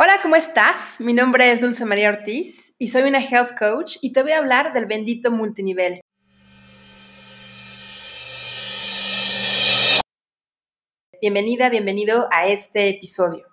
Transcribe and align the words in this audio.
Hola, 0.00 0.20
¿cómo 0.22 0.36
estás? 0.36 1.00
Mi 1.00 1.12
nombre 1.12 1.50
es 1.50 1.60
Dulce 1.60 1.84
María 1.84 2.10
Ortiz 2.10 2.76
y 2.78 2.86
soy 2.86 3.02
una 3.02 3.18
health 3.18 3.58
coach 3.58 3.96
y 4.00 4.12
te 4.12 4.22
voy 4.22 4.30
a 4.30 4.38
hablar 4.38 4.72
del 4.72 4.86
bendito 4.86 5.32
multinivel. 5.32 6.00
Bienvenida, 11.20 11.68
bienvenido 11.68 12.28
a 12.30 12.46
este 12.46 12.90
episodio. 12.90 13.44